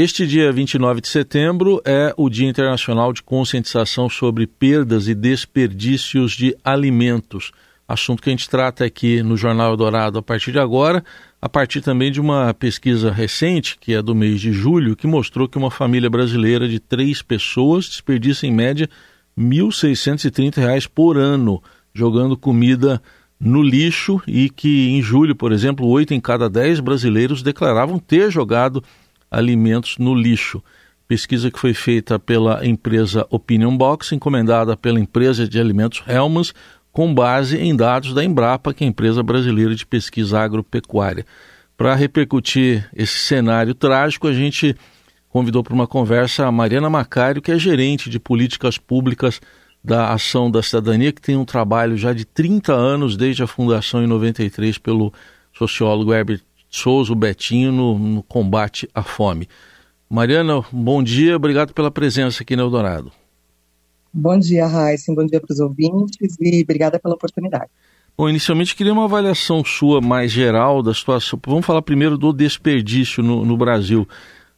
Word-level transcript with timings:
Este 0.00 0.28
dia 0.28 0.52
29 0.52 1.00
de 1.00 1.08
setembro 1.08 1.82
é 1.84 2.14
o 2.16 2.30
Dia 2.30 2.48
Internacional 2.48 3.12
de 3.12 3.20
Conscientização 3.20 4.08
sobre 4.08 4.46
Perdas 4.46 5.08
e 5.08 5.14
Desperdícios 5.14 6.34
de 6.34 6.56
Alimentos. 6.62 7.50
Assunto 7.88 8.22
que 8.22 8.30
a 8.30 8.32
gente 8.32 8.48
trata 8.48 8.84
aqui 8.84 9.24
no 9.24 9.36
Jornal 9.36 9.76
Dourado 9.76 10.16
a 10.16 10.22
partir 10.22 10.52
de 10.52 10.60
agora, 10.60 11.04
a 11.42 11.48
partir 11.48 11.80
também 11.80 12.12
de 12.12 12.20
uma 12.20 12.54
pesquisa 12.54 13.10
recente, 13.10 13.76
que 13.76 13.92
é 13.92 14.00
do 14.00 14.14
mês 14.14 14.40
de 14.40 14.52
julho, 14.52 14.94
que 14.94 15.08
mostrou 15.08 15.48
que 15.48 15.58
uma 15.58 15.68
família 15.68 16.08
brasileira 16.08 16.68
de 16.68 16.78
três 16.78 17.20
pessoas 17.20 17.88
desperdiça 17.88 18.46
em 18.46 18.52
média 18.52 18.88
R$ 19.36 19.42
1.630 19.42 20.88
por 20.94 21.18
ano 21.18 21.60
jogando 21.92 22.36
comida 22.36 23.02
no 23.40 23.60
lixo 23.60 24.22
e 24.28 24.48
que 24.48 24.90
em 24.90 25.02
julho, 25.02 25.34
por 25.34 25.50
exemplo, 25.50 25.88
oito 25.88 26.14
em 26.14 26.20
cada 26.20 26.48
dez 26.48 26.78
brasileiros 26.78 27.42
declaravam 27.42 27.98
ter 27.98 28.30
jogado 28.30 28.80
alimentos 29.30 29.98
no 29.98 30.14
lixo. 30.14 30.62
Pesquisa 31.06 31.50
que 31.50 31.58
foi 31.58 31.72
feita 31.72 32.18
pela 32.18 32.66
empresa 32.66 33.26
Opinion 33.30 33.76
Box, 33.76 34.12
encomendada 34.12 34.76
pela 34.76 35.00
empresa 35.00 35.48
de 35.48 35.58
alimentos 35.58 36.02
Helmans, 36.06 36.52
com 36.92 37.14
base 37.14 37.56
em 37.56 37.74
dados 37.74 38.12
da 38.12 38.24
Embrapa, 38.24 38.74
que 38.74 38.84
é 38.84 38.86
a 38.86 38.90
empresa 38.90 39.22
brasileira 39.22 39.74
de 39.74 39.86
pesquisa 39.86 40.40
agropecuária. 40.40 41.24
Para 41.76 41.94
repercutir 41.94 42.88
esse 42.94 43.18
cenário 43.18 43.74
trágico, 43.74 44.26
a 44.26 44.32
gente 44.32 44.74
convidou 45.28 45.62
para 45.62 45.74
uma 45.74 45.86
conversa 45.86 46.46
a 46.46 46.52
Mariana 46.52 46.90
Macário, 46.90 47.40
que 47.40 47.52
é 47.52 47.58
gerente 47.58 48.10
de 48.10 48.18
políticas 48.18 48.78
públicas 48.78 49.40
da 49.82 50.12
Ação 50.12 50.50
da 50.50 50.62
Cidadania, 50.62 51.12
que 51.12 51.22
tem 51.22 51.36
um 51.36 51.44
trabalho 51.44 51.96
já 51.96 52.12
de 52.12 52.24
30 52.24 52.72
anos, 52.72 53.16
desde 53.16 53.42
a 53.42 53.46
fundação 53.46 54.02
em 54.02 54.06
93, 54.06 54.76
pelo 54.78 55.12
sociólogo 55.52 56.12
Herbert 56.12 56.42
Souza, 56.68 57.12
o 57.12 57.16
Betinho, 57.16 57.72
no, 57.72 57.98
no 57.98 58.22
combate 58.22 58.88
à 58.94 59.02
fome. 59.02 59.48
Mariana, 60.08 60.64
bom 60.72 61.02
dia, 61.02 61.36
obrigado 61.36 61.72
pela 61.72 61.90
presença 61.90 62.42
aqui 62.42 62.56
no 62.56 62.62
Eldorado. 62.62 63.12
Bom 64.12 64.38
dia, 64.38 64.66
Raíssa, 64.66 65.14
bom 65.14 65.26
dia 65.26 65.40
para 65.40 65.52
os 65.52 65.60
ouvintes 65.60 66.36
e 66.40 66.62
obrigada 66.62 66.98
pela 66.98 67.14
oportunidade. 67.14 67.70
Bom, 68.16 68.28
inicialmente 68.28 68.74
queria 68.74 68.92
uma 68.92 69.04
avaliação 69.04 69.64
sua 69.64 70.00
mais 70.00 70.32
geral 70.32 70.82
da 70.82 70.92
situação. 70.92 71.38
Vamos 71.46 71.64
falar 71.64 71.82
primeiro 71.82 72.18
do 72.18 72.32
desperdício 72.32 73.22
no, 73.22 73.44
no 73.44 73.56
Brasil. 73.56 74.08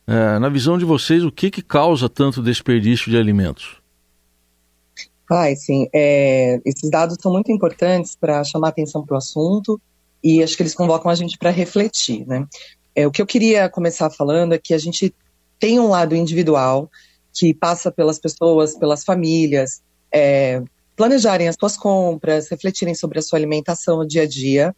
É, 0.07 0.39
na 0.39 0.49
visão 0.49 0.79
de 0.79 0.85
vocês, 0.85 1.25
o 1.25 1.31
que, 1.31 1.51
que 1.51 1.63
causa 1.63 2.09
tanto 2.09 2.43
desperdício 2.43 3.11
de 3.11 3.19
alimentos? 3.19 3.81
Ah, 5.31 5.55
sim. 5.55 5.89
É, 5.93 6.61
esses 6.65 6.91
dados 6.91 7.17
são 7.21 7.31
muito 7.31 7.53
importantes 7.53 8.17
para 8.17 8.43
chamar 8.43 8.69
atenção 8.69 9.05
para 9.05 9.15
o 9.15 9.19
assunto 9.19 9.81
e 10.23 10.43
acho 10.43 10.57
que 10.57 10.63
eles 10.63 10.75
convocam 10.75 11.11
a 11.11 11.15
gente 11.15 11.39
para 11.39 11.51
refletir, 11.51 12.27
né? 12.27 12.47
É, 12.95 13.07
o 13.07 13.11
que 13.11 13.23
eu 13.23 13.27
queria 13.27 13.69
começar 13.69 14.11
falando 14.11 14.53
é 14.53 14.59
que 14.59 14.75
a 14.75 14.79
gente 14.79 15.15
tem 15.59 15.79
um 15.79 15.89
lado 15.89 16.15
individual 16.15 16.91
que 17.33 17.55
passa 17.55 17.91
pelas 17.91 18.19
pessoas, 18.19 18.77
pelas 18.77 19.05
famílias, 19.05 19.83
é, 20.13 20.63
planejarem 20.97 21.49
as 21.49 21.57
suas 21.59 21.77
compras, 21.77 22.49
refletirem 22.49 22.95
sobre 22.95 23.19
a 23.19 23.23
sua 23.23 23.39
alimentação 23.39 23.99
no 23.99 24.07
dia 24.07 24.23
a 24.23 24.27
dia, 24.27 24.75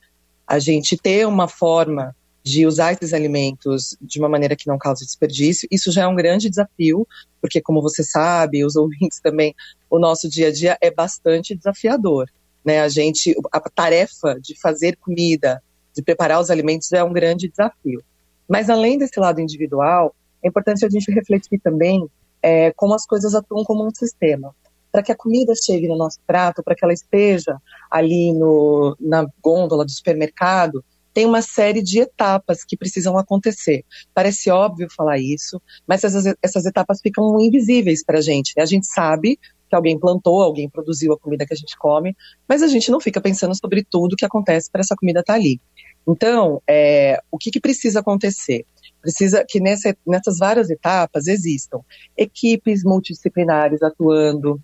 a 0.47 0.59
gente 0.59 0.97
ter 0.97 1.27
uma 1.27 1.49
forma 1.49 2.15
de 2.45 2.67
usar 2.67 2.93
esses 2.93 3.15
alimentos 3.15 3.97
de 4.01 4.19
uma 4.19 4.29
maneira 4.29 4.57
que 4.57 4.67
não 4.67 4.77
cause 4.77 5.05
desperdício. 5.05 5.69
Isso 5.71 5.93
já 5.93 6.03
é 6.03 6.07
um 6.07 6.15
grande 6.15 6.51
desafio, 6.51 7.07
porque, 7.41 7.61
como 7.61 7.81
você 7.81 8.03
sabe, 8.03 8.65
os 8.65 8.75
ouvintes 8.77 9.21
também, 9.21 9.55
o 9.89 9.99
nosso 9.99 10.29
dia 10.29 10.49
a 10.49 10.53
dia 10.53 10.77
é 10.81 10.91
bastante 10.91 11.55
desafiador. 11.55 12.29
Né? 12.65 12.81
A 12.81 12.89
gente, 12.89 13.35
a 13.51 13.61
tarefa 13.61 14.39
de 14.41 14.59
fazer 14.61 14.97
comida, 14.97 15.63
de 15.95 16.03
preparar 16.03 16.41
os 16.41 16.51
alimentos 16.51 16.93
é 16.93 17.03
um 17.03 17.13
grande 17.13 17.49
desafio. 17.49 18.03
Mas 18.49 18.69
além 18.71 18.99
desse 18.99 19.19
lado 19.19 19.41
individual, 19.41 20.15
é 20.43 20.49
importante 20.49 20.85
a 20.85 20.89
gente 20.89 21.11
refletir 21.13 21.59
também 21.61 22.09
é, 22.43 22.73
como 22.73 22.95
as 22.95 23.07
coisas 23.07 23.35
atuam 23.35 23.65
como 23.65 23.87
um 23.87 23.95
sistema. 23.95 24.55
Para 24.91 25.03
que 25.03 25.13
a 25.13 25.17
comida 25.17 25.55
chegue 25.55 25.89
no 25.89 25.97
nosso 25.97 26.19
prato, 26.27 26.63
para 26.63 26.75
que 26.75 26.85
ela 26.85 26.93
esteja 26.93 27.57
ali 27.91 28.33
no, 28.33 28.97
na 29.01 29.27
gôndola 29.43 29.85
do 29.85 29.91
supermercado, 29.91 30.85
tem 31.15 31.27
uma 31.27 31.43
série 31.43 31.83
de 31.83 32.01
etapas 32.01 32.65
que 32.65 32.77
precisam 32.77 33.17
acontecer. 33.19 33.85
Parece 34.15 34.51
óbvio 34.51 34.89
falar 34.95 35.19
isso, 35.19 35.61
mas 35.87 36.03
essas, 36.05 36.35
essas 36.43 36.67
etapas 36.67 37.01
ficam 37.01 37.39
invisíveis 37.41 38.05
para 38.05 38.19
a 38.19 38.23
gente. 38.23 38.53
Né? 38.57 38.63
A 38.63 38.67
gente 38.67 38.87
sabe 38.87 39.39
que 39.73 39.77
alguém 39.77 39.99
plantou, 39.99 40.43
alguém 40.43 40.69
produziu 40.69 41.15
a 41.15 41.19
comida 41.19 41.47
que 41.47 41.55
a 41.55 41.57
gente 41.57 41.79
come, 41.79 42.15
mas 42.47 42.63
a 42.63 42.67
gente 42.67 42.91
não 42.91 43.01
fica 43.01 43.23
pensando 43.23 43.57
sobre 43.57 43.83
tudo 43.83 44.17
que 44.17 44.25
acontece 44.25 44.71
para 44.71 44.83
essa 44.83 44.95
comida 44.95 45.21
estar 45.21 45.33
tá 45.33 45.39
ali. 45.39 45.59
Então, 46.07 46.61
é, 46.69 47.19
o 47.31 47.39
que, 47.39 47.51
que, 47.51 47.59
precisa 47.59 48.01
acontecer? 48.01 48.67
Precisa 49.01 49.47
que 49.49 49.61
nessa, 49.61 49.97
nessas 50.07 50.37
várias 50.37 50.69
etapas 50.69 51.27
existam 51.27 51.81
equipes 52.15 52.85
multidisciplinares 52.85 53.83
atuando, 53.83 54.61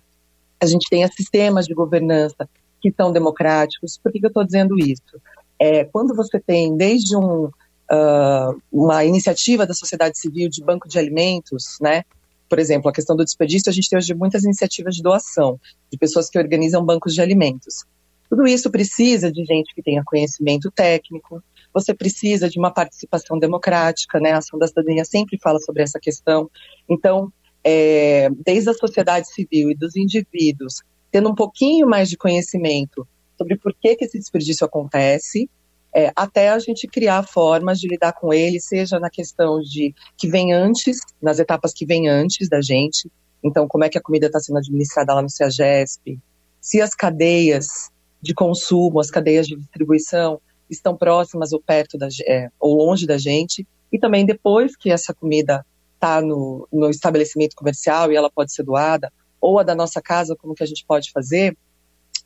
a 0.61 0.67
gente 0.67 0.87
tenha 0.87 1.07
sistemas 1.07 1.65
de 1.65 1.73
governança 1.73 2.47
que 2.79 2.93
são 2.95 3.11
democráticos. 3.11 3.97
Por 3.97 4.11
que, 4.11 4.19
que 4.19 4.25
eu 4.27 4.29
estou 4.29 4.45
dizendo 4.45 4.77
isso? 4.77 5.19
É, 5.57 5.85
quando 5.85 6.15
você 6.15 6.39
tem 6.39 6.77
desde 6.77 7.17
um, 7.17 7.45
uh, 7.45 8.61
uma 8.71 9.03
iniciativa 9.03 9.65
da 9.65 9.73
sociedade 9.73 10.19
civil 10.19 10.49
de 10.49 10.63
banco 10.63 10.87
de 10.87 10.99
alimentos, 10.99 11.77
né? 11.81 12.03
Por 12.49 12.59
exemplo, 12.59 12.89
a 12.89 12.93
questão 12.93 13.15
do 13.15 13.23
desperdício, 13.23 13.69
a 13.69 13.73
gente 13.73 13.89
tem 13.89 13.97
hoje 13.97 14.13
muitas 14.13 14.43
iniciativas 14.43 14.95
de 14.95 15.03
doação, 15.03 15.59
de 15.91 15.97
pessoas 15.97 16.29
que 16.29 16.39
organizam 16.39 16.83
bancos 16.83 17.13
de 17.13 17.21
alimentos. 17.21 17.85
Tudo 18.29 18.47
isso 18.47 18.69
precisa 18.69 19.31
de 19.31 19.43
gente 19.45 19.73
que 19.73 19.81
tenha 19.81 20.03
conhecimento 20.03 20.71
técnico, 20.71 21.43
você 21.73 21.93
precisa 21.93 22.49
de 22.49 22.59
uma 22.59 22.71
participação 22.71 23.37
democrática, 23.37 24.19
né? 24.19 24.31
A 24.31 24.37
Ação 24.39 24.57
da 24.57 24.67
Cidadania 24.67 25.05
sempre 25.05 25.37
fala 25.41 25.59
sobre 25.59 25.83
essa 25.83 25.99
questão. 25.99 26.49
Então, 26.87 27.31
é, 27.63 28.29
desde 28.43 28.69
a 28.69 28.73
sociedade 28.73 29.31
civil 29.31 29.71
e 29.71 29.75
dos 29.75 29.95
indivíduos, 29.95 30.81
tendo 31.11 31.29
um 31.29 31.35
pouquinho 31.35 31.87
mais 31.87 32.09
de 32.09 32.17
conhecimento 32.17 33.07
sobre 33.37 33.57
por 33.57 33.73
que, 33.73 33.95
que 33.95 34.05
esse 34.05 34.17
desperdício 34.17 34.65
acontece, 34.65 35.49
é, 35.95 36.11
até 36.15 36.49
a 36.49 36.59
gente 36.59 36.87
criar 36.87 37.23
formas 37.23 37.79
de 37.79 37.87
lidar 37.87 38.13
com 38.13 38.33
ele, 38.33 38.59
seja 38.59 38.99
na 38.99 39.09
questão 39.09 39.59
de 39.59 39.93
que 40.17 40.27
vem 40.27 40.53
antes, 40.53 40.99
nas 41.21 41.39
etapas 41.39 41.73
que 41.73 41.85
vem 41.85 42.07
antes 42.07 42.47
da 42.47 42.61
gente, 42.61 43.09
então 43.43 43.67
como 43.67 43.83
é 43.83 43.89
que 43.89 43.97
a 43.97 44.01
comida 44.01 44.27
está 44.27 44.39
sendo 44.39 44.57
administrada 44.59 45.13
lá 45.13 45.21
no 45.21 45.29
CEAGESP, 45.29 46.19
se 46.61 46.81
as 46.81 46.93
cadeias 46.93 47.89
de 48.21 48.33
consumo, 48.33 48.99
as 48.99 49.09
cadeias 49.09 49.47
de 49.47 49.55
distribuição 49.55 50.39
estão 50.69 50.95
próximas 50.95 51.51
ou 51.51 51.61
perto 51.61 51.97
da, 51.97 52.07
é, 52.27 52.49
ou 52.59 52.75
longe 52.75 53.07
da 53.07 53.17
gente, 53.17 53.65
e 53.91 53.97
também 53.97 54.25
depois 54.25 54.75
que 54.75 54.91
essa 54.91 55.13
comida 55.13 55.65
está 55.95 56.21
no, 56.21 56.67
no 56.71 56.89
estabelecimento 56.89 57.55
comercial 57.55 58.11
e 58.11 58.15
ela 58.15 58.29
pode 58.29 58.53
ser 58.53 58.63
doada, 58.63 59.11
ou 59.41 59.57
a 59.57 59.63
da 59.63 59.73
nossa 59.73 60.01
casa, 60.01 60.35
como 60.35 60.53
que 60.53 60.63
a 60.63 60.67
gente 60.67 60.85
pode 60.85 61.11
fazer, 61.11 61.57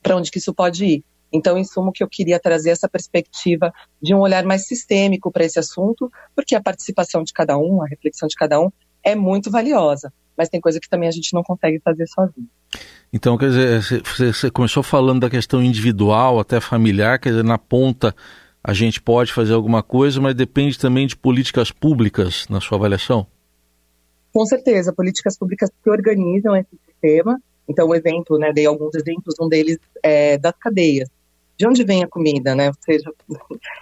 para 0.01 0.17
onde 0.17 0.29
que 0.29 0.39
isso 0.39 0.53
pode 0.53 0.85
ir. 0.85 1.05
Então, 1.33 1.57
em 1.57 1.63
suma, 1.63 1.91
que 1.91 2.03
eu 2.03 2.07
queria 2.07 2.39
trazer 2.39 2.69
essa 2.69 2.87
perspectiva 2.87 3.73
de 3.99 4.13
um 4.13 4.19
olhar 4.19 4.45
mais 4.45 4.67
sistêmico 4.67 5.31
para 5.31 5.43
esse 5.43 5.57
assunto, 5.57 6.11
porque 6.35 6.53
a 6.55 6.61
participação 6.61 7.23
de 7.23 7.33
cada 7.33 7.57
um, 7.57 7.81
a 7.81 7.87
reflexão 7.87 8.27
de 8.27 8.35
cada 8.35 8.61
um 8.61 8.71
é 9.03 9.15
muito 9.15 9.49
valiosa, 9.49 10.13
mas 10.37 10.47
tem 10.47 10.61
coisa 10.61 10.79
que 10.79 10.87
também 10.87 11.09
a 11.09 11.11
gente 11.11 11.33
não 11.33 11.41
consegue 11.41 11.79
fazer 11.79 12.07
sozinho. 12.07 12.47
Então, 13.11 13.37
quer 13.37 13.49
dizer, 13.49 14.03
você 14.03 14.51
começou 14.51 14.83
falando 14.83 15.21
da 15.21 15.29
questão 15.29 15.61
individual, 15.61 16.39
até 16.39 16.61
familiar, 16.61 17.19
quer 17.19 17.29
dizer, 17.29 17.43
na 17.43 17.57
ponta 17.57 18.15
a 18.63 18.73
gente 18.73 19.01
pode 19.01 19.33
fazer 19.33 19.53
alguma 19.53 19.83
coisa, 19.83 20.21
mas 20.21 20.35
depende 20.35 20.79
também 20.79 21.05
de 21.05 21.17
políticas 21.17 21.69
públicas 21.69 22.47
na 22.49 22.61
sua 22.61 22.77
avaliação? 22.77 23.27
Com 24.31 24.45
certeza, 24.45 24.93
políticas 24.93 25.37
públicas 25.37 25.69
que 25.83 25.89
organizam 25.89 26.55
esse 26.55 26.77
sistema 26.85 27.37
então, 27.67 27.87
o 27.87 27.95
exemplo, 27.95 28.37
né, 28.37 28.51
dei 28.53 28.65
alguns 28.65 28.93
exemplos, 28.95 29.35
um 29.39 29.47
deles 29.47 29.77
é 30.01 30.37
das 30.37 30.55
cadeias. 30.57 31.09
De 31.57 31.67
onde 31.67 31.83
vem 31.83 32.03
a 32.03 32.07
comida, 32.07 32.55
né? 32.55 32.69
Ou 32.69 32.75
seja, 32.83 33.11
se 33.29 33.37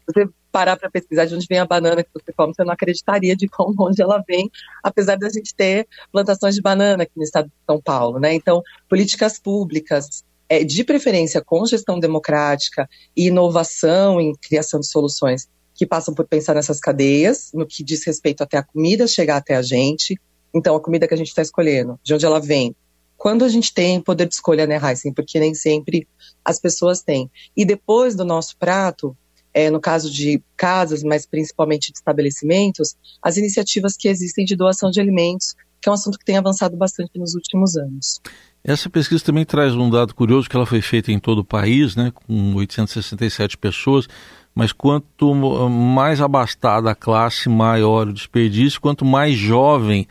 você 0.08 0.30
parar 0.52 0.76
para 0.76 0.92
pesquisar 0.92 1.26
de 1.26 1.36
onde 1.36 1.48
vem 1.50 1.60
a 1.60 1.66
banana 1.66 2.04
que 2.04 2.10
você 2.14 2.34
come, 2.34 2.54
você 2.54 2.64
não 2.64 2.74
acreditaria 2.74 3.36
de 3.36 3.48
quão 3.48 3.74
longe 3.78 4.02
ela 4.02 4.24
vem, 4.28 4.50
apesar 4.84 5.16
de 5.16 5.26
a 5.26 5.30
gente 5.30 5.56
ter 5.56 5.88
plantações 6.12 6.56
de 6.56 6.62
banana 6.62 7.04
aqui 7.04 7.14
no 7.16 7.24
estado 7.24 7.46
de 7.46 7.54
São 7.66 7.82
Paulo, 7.82 8.20
né? 8.20 8.34
Então, 8.34 8.62
políticas 8.90 9.40
públicas, 9.40 10.24
é, 10.50 10.66
de 10.66 10.84
preferência 10.84 11.42
com 11.42 11.66
gestão 11.66 11.98
democrática 11.98 12.90
e 13.16 13.28
inovação 13.28 14.20
em 14.20 14.34
criação 14.36 14.82
de 14.82 14.88
soluções 14.88 15.48
que 15.74 15.86
passam 15.86 16.14
por 16.14 16.28
pensar 16.28 16.54
nessas 16.54 16.80
cadeias, 16.80 17.52
no 17.54 17.66
que 17.66 17.84
diz 17.84 18.06
respeito 18.06 18.44
até 18.44 18.58
a 18.58 18.64
comida 18.64 19.08
chegar 19.08 19.38
até 19.38 19.56
a 19.56 19.62
gente. 19.62 20.20
Então, 20.54 20.76
a 20.76 20.82
comida 20.82 21.08
que 21.08 21.14
a 21.14 21.18
gente 21.18 21.30
está 21.30 21.42
escolhendo, 21.42 21.98
de 22.04 22.14
onde 22.14 22.26
ela 22.26 22.40
vem, 22.40 22.76
quando 23.22 23.46
a 23.46 23.50
gente 23.50 23.72
tem 23.72 24.02
poder 24.02 24.28
de 24.28 24.34
escolha, 24.34 24.66
né, 24.66 24.80
Heisen? 24.84 25.14
Porque 25.14 25.40
nem 25.40 25.54
sempre 25.54 26.08
as 26.44 26.60
pessoas 26.60 27.04
têm. 27.04 27.30
E 27.56 27.64
depois 27.64 28.16
do 28.16 28.26
nosso 28.26 28.58
prato, 28.58 29.16
é, 29.54 29.70
no 29.70 29.80
caso 29.80 30.12
de 30.12 30.42
casas, 30.58 31.04
mas 31.04 31.24
principalmente 31.28 31.92
de 31.92 32.00
estabelecimentos, 32.00 32.96
as 33.22 33.38
iniciativas 33.38 33.96
que 33.96 34.08
existem 34.08 34.44
de 34.44 34.56
doação 34.56 34.90
de 34.90 35.00
alimentos, 35.00 35.54
que 35.80 35.88
é 35.88 35.92
um 35.92 35.94
assunto 35.94 36.18
que 36.18 36.26
tem 36.26 36.36
avançado 36.36 36.76
bastante 36.76 37.12
nos 37.20 37.36
últimos 37.36 37.78
anos. 37.78 38.20
Essa 38.64 38.90
pesquisa 38.90 39.24
também 39.24 39.46
traz 39.46 39.76
um 39.76 39.92
dado 39.92 40.16
curioso 40.16 40.50
que 40.50 40.56
ela 40.56 40.66
foi 40.66 40.82
feita 40.82 41.12
em 41.12 41.20
todo 41.20 41.42
o 41.42 41.46
país, 41.46 41.96
né, 41.96 42.12
com 42.12 42.56
867 42.56 43.56
pessoas, 43.56 44.08
mas 44.56 44.72
quanto 44.72 45.36
mais 45.70 46.20
abastada 46.20 46.90
a 46.90 46.96
classe, 46.96 47.48
maior 47.48 48.08
o 48.08 48.14
desperdício, 48.14 48.82
quanto 48.82 49.06
mais 49.06 49.38
jovem, 49.38 50.08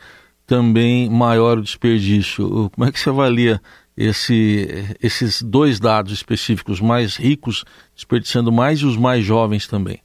também 0.51 1.09
maior 1.09 1.59
o 1.59 1.61
desperdício. 1.61 2.69
Como 2.71 2.85
é 2.85 2.91
que 2.91 2.99
você 2.99 3.09
avalia 3.09 3.61
esse, 3.95 4.67
esses 5.01 5.41
dois 5.41 5.79
dados 5.79 6.11
específicos, 6.11 6.81
mais 6.81 7.15
ricos 7.15 7.63
desperdiçando 7.95 8.51
mais 8.51 8.79
e 8.79 8.85
os 8.85 8.97
mais 8.97 9.23
jovens 9.23 9.65
também? 9.65 10.01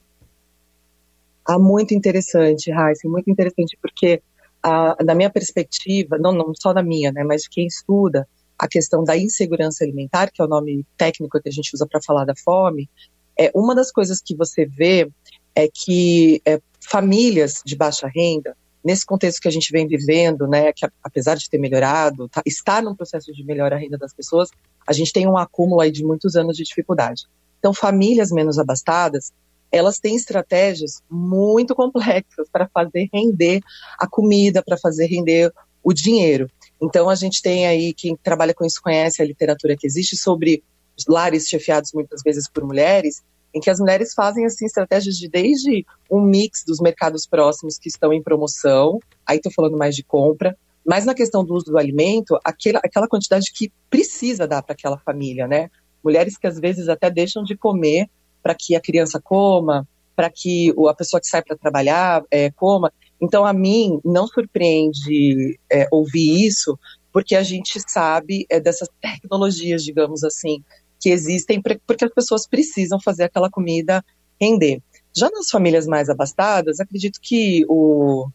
Ah, 1.45 1.59
muito 1.59 1.93
interessante, 1.93 2.71
Raíssa, 2.71 3.09
muito 3.09 3.29
interessante, 3.29 3.77
porque 3.81 4.21
ah, 4.63 4.95
na 5.03 5.13
minha 5.13 5.29
perspectiva, 5.29 6.17
não, 6.17 6.31
não 6.31 6.53
só 6.55 6.71
da 6.71 6.81
minha, 6.81 7.11
né, 7.11 7.25
mas 7.25 7.45
quem 7.45 7.67
estuda 7.67 8.25
a 8.57 8.69
questão 8.69 9.03
da 9.03 9.17
insegurança 9.17 9.83
alimentar, 9.83 10.31
que 10.31 10.41
é 10.41 10.45
o 10.45 10.47
nome 10.47 10.85
técnico 10.95 11.41
que 11.41 11.49
a 11.49 11.51
gente 11.51 11.73
usa 11.73 11.85
para 11.85 12.01
falar 12.01 12.23
da 12.23 12.33
fome, 12.41 12.89
é 13.37 13.51
uma 13.53 13.75
das 13.75 13.91
coisas 13.91 14.21
que 14.21 14.33
você 14.33 14.65
vê 14.65 15.11
é 15.53 15.67
que 15.67 16.41
é, 16.45 16.61
famílias 16.79 17.61
de 17.65 17.75
baixa 17.75 18.07
renda, 18.07 18.55
nesse 18.87 19.05
contexto 19.05 19.41
que 19.41 19.49
a 19.49 19.51
gente 19.51 19.69
vem 19.69 19.85
vivendo, 19.85 20.47
né, 20.47 20.71
que 20.71 20.87
apesar 21.03 21.35
de 21.35 21.49
ter 21.49 21.57
melhorado, 21.57 22.29
tá, 22.29 22.41
está 22.45 22.81
num 22.81 22.95
processo 22.95 23.33
de 23.33 23.43
melhora 23.43 23.75
a 23.75 23.77
renda 23.77 23.97
das 23.97 24.13
pessoas, 24.13 24.49
a 24.87 24.93
gente 24.93 25.11
tem 25.11 25.27
um 25.27 25.37
acúmulo 25.37 25.81
aí 25.81 25.91
de 25.91 26.05
muitos 26.05 26.37
anos 26.37 26.55
de 26.55 26.63
dificuldade. 26.63 27.23
Então, 27.59 27.73
famílias 27.73 28.31
menos 28.31 28.57
abastadas, 28.57 29.33
elas 29.69 29.99
têm 29.99 30.15
estratégias 30.15 31.01
muito 31.11 31.75
complexas 31.75 32.47
para 32.49 32.69
fazer 32.73 33.09
render 33.13 33.59
a 33.99 34.07
comida, 34.07 34.63
para 34.63 34.77
fazer 34.77 35.07
render 35.07 35.51
o 35.83 35.91
dinheiro. 35.91 36.49
Então, 36.81 37.09
a 37.09 37.15
gente 37.15 37.41
tem 37.41 37.67
aí, 37.67 37.93
quem 37.93 38.15
trabalha 38.15 38.53
com 38.53 38.63
isso 38.63 38.81
conhece 38.81 39.21
a 39.21 39.25
literatura 39.25 39.75
que 39.75 39.85
existe 39.85 40.15
sobre 40.15 40.63
lares 41.09 41.49
chefiados 41.49 41.91
muitas 41.91 42.21
vezes 42.23 42.47
por 42.49 42.63
mulheres, 42.63 43.21
em 43.57 43.59
que 43.59 43.71
as 43.71 43.79
mulheres 43.79 44.13
fazem 44.13 44.45
assim 44.45 44.65
estratégias 44.65 45.15
de 45.15 45.27
desde 45.27 45.83
um 46.11 46.21
mix 46.21 46.63
dos 46.63 46.79
mercados 46.79 47.25
próximos 47.25 47.79
que 47.79 47.89
estão 47.89 48.13
em 48.13 48.21
promoção, 48.21 48.99
aí 49.25 49.37
estou 49.37 49.51
falando 49.51 49.75
mais 49.75 49.95
de 49.95 50.03
compra, 50.03 50.55
mas 50.85 51.05
na 51.05 51.15
questão 51.15 51.43
do 51.43 51.55
uso 51.55 51.65
do 51.65 51.77
alimento, 51.77 52.39
aquela, 52.43 52.79
aquela 52.83 53.07
quantidade 53.07 53.51
que 53.51 53.71
precisa 53.89 54.47
dar 54.47 54.61
para 54.61 54.73
aquela 54.73 54.97
família, 54.99 55.47
né? 55.47 55.69
Mulheres 56.03 56.37
que 56.37 56.45
às 56.45 56.59
vezes 56.59 56.87
até 56.87 57.09
deixam 57.09 57.43
de 57.43 57.57
comer 57.57 58.07
para 58.43 58.53
que 58.53 58.75
a 58.75 58.79
criança 58.79 59.19
coma, 59.19 59.87
para 60.15 60.29
que 60.29 60.73
a 60.87 60.93
pessoa 60.93 61.19
que 61.19 61.27
sai 61.27 61.41
para 61.41 61.57
trabalhar 61.57 62.23
é, 62.29 62.51
coma. 62.51 62.93
Então, 63.19 63.43
a 63.43 63.51
mim, 63.51 63.99
não 64.05 64.27
surpreende 64.27 65.59
é, 65.69 65.87
ouvir 65.91 66.45
isso, 66.45 66.77
porque 67.11 67.35
a 67.35 67.41
gente 67.41 67.81
sabe 67.87 68.45
é, 68.49 68.59
dessas 68.59 68.87
tecnologias, 69.01 69.83
digamos 69.83 70.23
assim, 70.23 70.63
que 70.99 71.09
existem 71.09 71.61
porque 71.61 72.05
as 72.05 72.13
pessoas 72.13 72.47
precisam 72.47 72.99
fazer 72.99 73.23
aquela 73.23 73.49
comida 73.49 74.03
render. 74.39 74.81
Já 75.15 75.29
nas 75.29 75.49
famílias 75.49 75.87
mais 75.87 76.09
abastadas, 76.09 76.79
acredito 76.79 77.19
que 77.21 77.65
o 77.67 78.29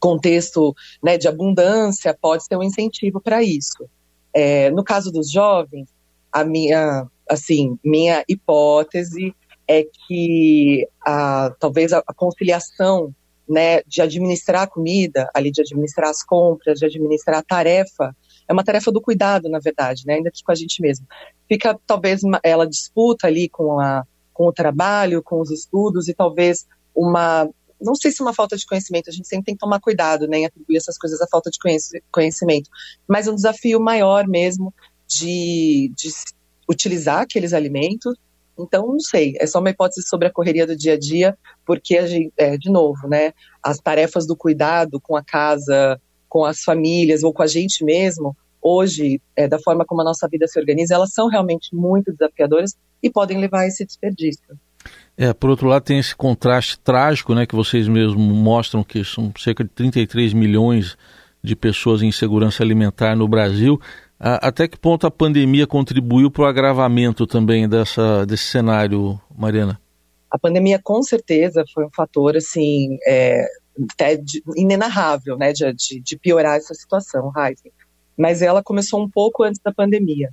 contexto 0.00 0.74
né, 1.02 1.16
de 1.18 1.28
abundância 1.28 2.16
pode 2.20 2.44
ser 2.44 2.56
um 2.56 2.62
incentivo 2.62 3.20
para 3.20 3.42
isso. 3.42 3.88
É, 4.32 4.70
no 4.70 4.84
caso 4.84 5.10
dos 5.10 5.30
jovens, 5.30 5.88
a 6.32 6.44
minha, 6.44 7.06
assim, 7.28 7.78
minha 7.84 8.24
hipótese 8.28 9.34
é 9.66 9.84
que 9.84 10.88
a, 11.04 11.52
talvez 11.58 11.92
a, 11.92 12.02
conciliação 12.14 13.14
né, 13.48 13.82
de 13.82 14.02
administrar 14.02 14.62
a 14.62 14.66
comida, 14.66 15.30
ali 15.34 15.50
de 15.50 15.62
administrar 15.62 16.10
as 16.10 16.22
compras, 16.22 16.78
de 16.78 16.86
administrar 16.86 17.38
a 17.38 17.42
tarefa, 17.42 18.14
é 18.48 18.52
uma 18.52 18.64
tarefa 18.64 18.90
do 18.90 19.00
cuidado, 19.00 19.48
na 19.48 19.58
verdade, 19.58 20.04
né, 20.06 20.14
ainda 20.14 20.30
que 20.30 20.42
com 20.42 20.52
a 20.52 20.54
gente 20.54 20.80
mesmo. 20.80 21.06
Fica, 21.46 21.78
talvez, 21.86 22.22
ela 22.42 22.66
disputa 22.66 23.26
ali 23.26 23.48
com, 23.48 23.78
a, 23.78 24.04
com 24.32 24.46
o 24.46 24.52
trabalho, 24.52 25.22
com 25.22 25.40
os 25.40 25.50
estudos 25.50 26.08
e 26.08 26.14
talvez 26.14 26.66
uma, 26.94 27.48
não 27.80 27.94
sei 27.94 28.10
se 28.10 28.22
uma 28.22 28.32
falta 28.32 28.56
de 28.56 28.66
conhecimento, 28.66 29.10
a 29.10 29.12
gente 29.12 29.28
sempre 29.28 29.46
tem 29.46 29.54
que 29.54 29.60
tomar 29.60 29.80
cuidado 29.80 30.26
né, 30.26 30.38
em 30.38 30.46
atribuir 30.46 30.78
essas 30.78 30.96
coisas 30.96 31.20
à 31.20 31.26
falta 31.30 31.50
de 31.50 31.58
conhecimento, 32.10 32.70
mas 33.06 33.28
um 33.28 33.34
desafio 33.34 33.78
maior 33.78 34.26
mesmo 34.26 34.72
de, 35.06 35.92
de 35.94 36.10
utilizar 36.68 37.20
aqueles 37.20 37.52
alimentos 37.52 38.16
então, 38.58 38.88
não 38.88 38.98
sei, 38.98 39.34
é 39.38 39.46
só 39.46 39.60
uma 39.60 39.70
hipótese 39.70 40.06
sobre 40.06 40.26
a 40.26 40.32
correria 40.32 40.66
do 40.66 40.76
dia 40.76 40.94
a 40.94 40.98
dia, 40.98 41.38
porque, 41.64 41.96
a 41.96 42.06
gente, 42.06 42.32
é, 42.36 42.56
de 42.56 42.70
novo, 42.70 43.06
né, 43.06 43.32
as 43.62 43.78
tarefas 43.78 44.26
do 44.26 44.36
cuidado 44.36 45.00
com 45.00 45.16
a 45.16 45.22
casa, 45.22 46.00
com 46.28 46.44
as 46.44 46.62
famílias 46.62 47.22
ou 47.22 47.32
com 47.32 47.42
a 47.42 47.46
gente 47.46 47.84
mesmo, 47.84 48.36
hoje, 48.60 49.20
é, 49.36 49.48
da 49.48 49.58
forma 49.58 49.84
como 49.84 50.00
a 50.00 50.04
nossa 50.04 50.28
vida 50.28 50.46
se 50.46 50.58
organiza, 50.58 50.94
elas 50.94 51.12
são 51.12 51.28
realmente 51.28 51.74
muito 51.74 52.12
desafiadoras 52.12 52.76
e 53.02 53.10
podem 53.10 53.38
levar 53.38 53.60
a 53.60 53.66
esse 53.66 53.84
desperdício. 53.84 54.58
É, 55.16 55.32
por 55.32 55.50
outro 55.50 55.66
lado, 55.66 55.82
tem 55.82 55.98
esse 55.98 56.14
contraste 56.14 56.78
trágico, 56.78 57.34
né, 57.34 57.46
que 57.46 57.54
vocês 57.54 57.88
mesmos 57.88 58.16
mostram 58.16 58.84
que 58.84 59.02
são 59.04 59.32
cerca 59.38 59.64
de 59.64 59.70
33 59.70 60.32
milhões 60.32 60.96
de 61.42 61.56
pessoas 61.56 62.02
em 62.02 62.08
insegurança 62.08 62.62
alimentar 62.62 63.16
no 63.16 63.26
Brasil. 63.26 63.80
Até 64.20 64.66
que 64.66 64.76
ponto 64.76 65.06
a 65.06 65.10
pandemia 65.10 65.66
contribuiu 65.66 66.30
para 66.30 66.42
o 66.42 66.46
agravamento 66.46 67.26
também 67.26 67.68
dessa, 67.68 68.26
desse 68.26 68.44
cenário, 68.44 69.20
Mariana? 69.36 69.80
A 70.30 70.38
pandemia, 70.38 70.80
com 70.82 71.02
certeza, 71.02 71.64
foi 71.72 71.86
um 71.86 71.90
fator, 71.90 72.36
assim, 72.36 72.98
é, 73.06 73.46
até 73.92 74.16
de, 74.16 74.42
inenarrável, 74.56 75.36
né, 75.36 75.52
de, 75.52 75.72
de, 75.72 76.00
de, 76.00 76.18
piorar 76.18 76.56
essa 76.56 76.74
situação, 76.74 77.32
Heisen. 77.36 77.72
Mas 78.16 78.42
ela 78.42 78.62
começou 78.62 79.00
um 79.00 79.08
pouco 79.08 79.44
antes 79.44 79.60
da 79.60 79.72
pandemia. 79.72 80.30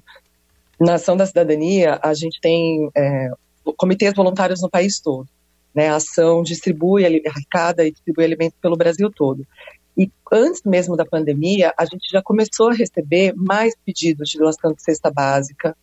Na 0.80 0.96
Ação 0.96 1.16
da 1.16 1.26
Cidadania, 1.26 2.00
a 2.02 2.14
gente 2.14 2.40
tem 2.42 2.90
é, 2.96 3.30
comitês 3.78 4.14
voluntários 4.14 4.62
no 4.62 4.70
país 4.70 5.00
todo. 5.00 5.28
Né, 5.74 5.90
a 5.90 5.98
ação 5.98 6.42
distribui, 6.42 7.06
arrecada 7.06 7.86
e 7.86 7.92
distribui 7.92 8.24
alimentos 8.24 8.58
pelo 8.62 8.78
Brasil 8.78 9.12
todo. 9.12 9.46
E 9.98 10.10
antes 10.32 10.62
mesmo 10.66 10.96
da 10.96 11.06
pandemia, 11.06 11.74
a 11.78 11.86
gente 11.86 12.10
já 12.10 12.22
começou 12.22 12.70
a 12.70 12.74
receber 12.74 13.34
mais 13.36 13.74
pedidos 13.86 14.30
de 14.30 14.38
doação 14.38 14.74
de 14.74 14.82
cesta 14.82 15.12
básica, 15.12 15.76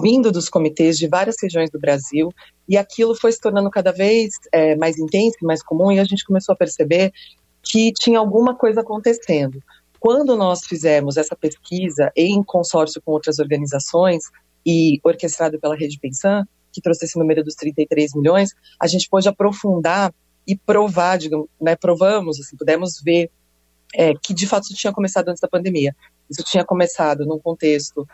vindo 0.00 0.30
dos 0.30 0.48
comitês 0.48 0.98
de 0.98 1.08
várias 1.08 1.36
regiões 1.42 1.70
do 1.70 1.80
Brasil, 1.80 2.32
e 2.68 2.76
aquilo 2.76 3.14
foi 3.14 3.32
se 3.32 3.40
tornando 3.40 3.70
cada 3.70 3.92
vez 3.92 4.34
é, 4.52 4.76
mais 4.76 4.98
intenso, 4.98 5.38
mais 5.42 5.62
comum, 5.62 5.90
e 5.90 5.98
a 5.98 6.04
gente 6.04 6.24
começou 6.24 6.52
a 6.52 6.56
perceber 6.56 7.12
que 7.62 7.92
tinha 7.92 8.18
alguma 8.18 8.54
coisa 8.54 8.80
acontecendo. 8.80 9.62
Quando 9.98 10.36
nós 10.36 10.64
fizemos 10.64 11.16
essa 11.16 11.34
pesquisa 11.34 12.12
em 12.14 12.42
consórcio 12.42 13.00
com 13.02 13.12
outras 13.12 13.38
organizações 13.38 14.24
e 14.64 15.00
orquestrado 15.02 15.58
pela 15.58 15.76
Rede 15.76 15.98
Pensan, 15.98 16.46
que 16.72 16.80
trouxe 16.80 17.06
esse 17.06 17.18
número 17.18 17.42
dos 17.42 17.54
33 17.54 18.14
milhões, 18.14 18.50
a 18.80 18.86
gente 18.86 19.08
pôde 19.08 19.28
aprofundar 19.28 20.14
e 20.46 20.56
provar, 20.56 21.16
digamos, 21.16 21.48
né, 21.60 21.74
provamos, 21.74 22.38
assim, 22.38 22.56
pudemos 22.56 23.00
ver 23.02 23.30
é, 23.94 24.12
que 24.14 24.34
de 24.34 24.46
fato 24.46 24.64
isso 24.64 24.74
tinha 24.74 24.92
começado 24.92 25.28
antes 25.28 25.40
da 25.40 25.48
pandemia. 25.48 25.96
Isso 26.30 26.44
tinha 26.44 26.64
começado 26.64 27.24
num 27.24 27.38
contexto 27.38 28.06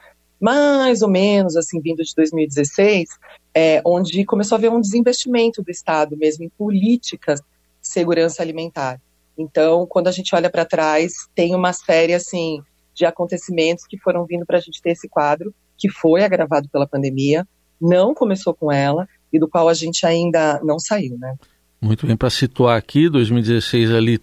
mais 0.43 1.03
ou 1.03 1.09
menos 1.09 1.57
assim 1.57 1.81
vindo 1.81 2.03
de 2.03 2.13
2016, 2.17 3.09
é, 3.55 3.81
onde 3.87 4.25
começou 4.25 4.57
a 4.57 4.59
haver 4.59 4.73
um 4.73 4.81
desinvestimento 4.81 5.63
do 5.63 5.71
Estado 5.71 6.17
mesmo 6.17 6.45
em 6.45 6.49
políticas 6.49 7.41
de 7.41 7.47
segurança 7.89 8.43
alimentar. 8.43 9.01
Então, 9.39 9.87
quando 9.87 10.09
a 10.09 10.11
gente 10.11 10.35
olha 10.35 10.51
para 10.51 10.65
trás, 10.65 11.13
tem 11.33 11.55
uma 11.55 11.73
série 11.73 12.13
assim 12.13 12.61
de 12.93 13.07
acontecimentos 13.07 13.87
que 13.87 13.97
foram 13.97 14.27
vindo 14.27 14.45
para 14.45 14.59
a 14.59 14.61
gente 14.61 14.83
ter 14.83 14.91
esse 14.91 15.09
quadro 15.09 15.55
que 15.79 15.89
foi 15.89 16.25
agravado 16.25 16.69
pela 16.69 16.87
pandemia, 16.89 17.47
não 17.81 18.13
começou 18.13 18.53
com 18.53 18.71
ela 18.71 19.09
e 19.33 19.39
do 19.39 19.49
qual 19.49 19.69
a 19.69 19.75
gente 19.75 20.05
ainda 20.05 20.61
não 20.63 20.79
saiu, 20.79 21.17
né? 21.19 21.37
Muito 21.81 22.07
bem, 22.07 22.17
para 22.17 22.31
situar 22.31 22.77
aqui, 22.77 23.09
2016 23.09 23.91
ali, 23.91 24.21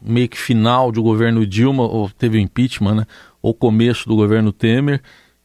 meio 0.00 0.28
que 0.28 0.36
final 0.36 0.92
do 0.92 1.02
governo 1.02 1.46
Dilma, 1.46 1.84
ou 1.84 2.10
teve 2.10 2.36
o 2.36 2.40
impeachment, 2.40 2.94
né? 2.96 3.06
Ou 3.40 3.54
começo 3.54 4.06
do 4.06 4.16
governo 4.16 4.52
Temer, 4.52 5.00